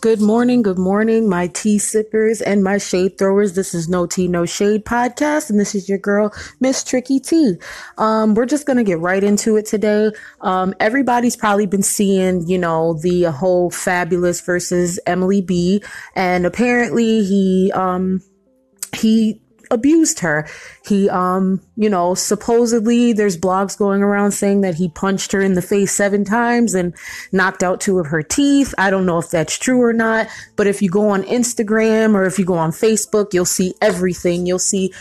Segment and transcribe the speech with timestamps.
[0.00, 3.54] Good morning, good morning, my tea sippers and my shade throwers.
[3.54, 7.56] This is No Tea, No Shade podcast, and this is your girl, Miss Tricky T.
[7.96, 10.12] Um, we're just gonna get right into it today.
[10.40, 15.82] Um, everybody's probably been seeing, you know, the whole Fabolous versus Emily B,
[16.14, 18.22] and apparently he, um,
[18.96, 20.48] he abused her.
[20.84, 25.54] He, um, you know, supposedly there's blogs going around saying that he punched her in
[25.54, 26.94] the face seven times and
[27.32, 28.74] knocked out two of her teeth.
[28.78, 32.24] I don't know if that's true or not, but if you go on Instagram or
[32.24, 34.46] if you go on Facebook, you'll see everything.
[34.46, 34.92] You'll see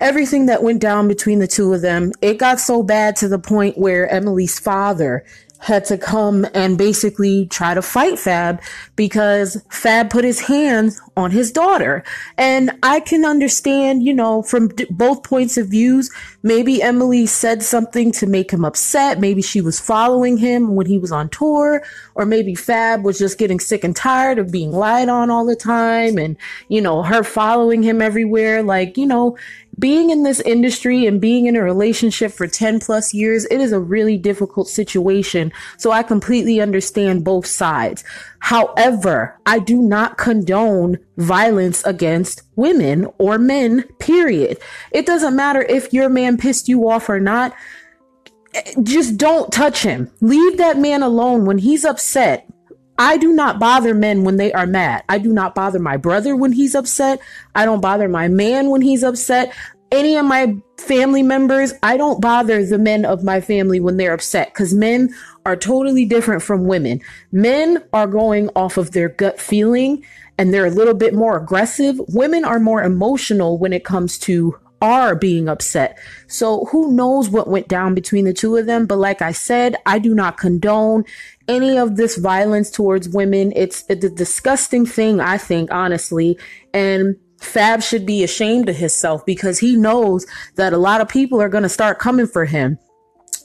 [0.00, 2.12] everything that went down between the two of them.
[2.20, 5.24] It got so bad to the point where Emily's father
[5.58, 8.60] had to come and basically try to fight Fab
[8.94, 12.04] because Fab put his hands on his daughter.
[12.36, 16.10] And I can understand, you know, from d- both points of views,
[16.42, 19.18] maybe Emily said something to make him upset.
[19.18, 21.82] Maybe she was following him when he was on tour,
[22.14, 25.56] or maybe Fab was just getting sick and tired of being lied on all the
[25.56, 26.36] time and,
[26.68, 28.62] you know, her following him everywhere.
[28.62, 29.36] Like, you know,
[29.78, 33.72] being in this industry and being in a relationship for 10 plus years, it is
[33.72, 35.45] a really difficult situation.
[35.76, 38.04] So I completely understand both sides.
[38.38, 44.58] However, I do not condone violence against women or men, period.
[44.92, 47.54] It doesn't matter if your man pissed you off or not.
[48.82, 50.10] Just don't touch him.
[50.20, 52.48] Leave that man alone when he's upset.
[52.98, 55.04] I do not bother men when they are mad.
[55.08, 57.20] I do not bother my brother when he's upset.
[57.54, 59.54] I don't bother my man when he's upset.
[59.92, 64.14] Any of my family members, I don't bother the men of my family when they're
[64.14, 67.00] upset because men are totally different from women.
[67.30, 70.04] Men are going off of their gut feeling
[70.38, 72.00] and they're a little bit more aggressive.
[72.08, 75.98] Women are more emotional when it comes to are being upset.
[76.26, 78.86] So who knows what went down between the two of them?
[78.86, 81.04] But like I said, I do not condone
[81.48, 83.52] any of this violence towards women.
[83.56, 86.38] It's, it's a disgusting thing, I think, honestly.
[86.74, 90.26] And Fab should be ashamed of himself because he knows
[90.56, 92.78] that a lot of people are going to start coming for him.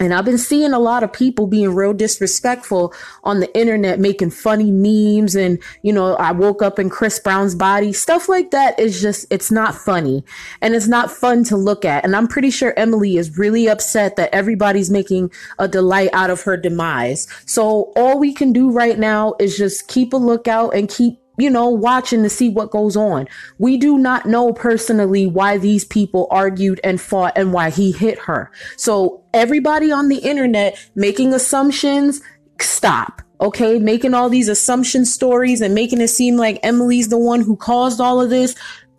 [0.00, 4.30] And I've been seeing a lot of people being real disrespectful on the internet, making
[4.30, 5.36] funny memes.
[5.36, 7.92] And, you know, I woke up in Chris Brown's body.
[7.92, 10.24] Stuff like that is just, it's not funny
[10.62, 12.02] and it's not fun to look at.
[12.02, 16.40] And I'm pretty sure Emily is really upset that everybody's making a delight out of
[16.42, 17.28] her demise.
[17.44, 21.50] So all we can do right now is just keep a lookout and keep you
[21.50, 23.26] know, watching to see what goes on.
[23.58, 28.18] We do not know personally why these people argued and fought and why he hit
[28.20, 28.50] her.
[28.76, 32.20] So everybody on the internet making assumptions,
[32.60, 33.22] stop.
[33.40, 33.78] Okay.
[33.78, 38.00] Making all these assumption stories and making it seem like Emily's the one who caused
[38.00, 38.54] all of this.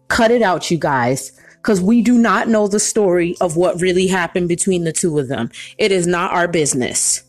[0.07, 1.31] Cut it out, you guys.
[1.61, 5.27] Cause we do not know the story of what really happened between the two of
[5.27, 5.51] them.
[5.77, 7.21] It is not our business.